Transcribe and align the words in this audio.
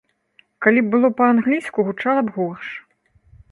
Калі 0.65 0.79
б 0.85 0.91
было 0.95 1.11
па-англійску, 1.19 1.87
гучала 1.91 2.21
б 2.25 2.35
горш. 2.41 2.67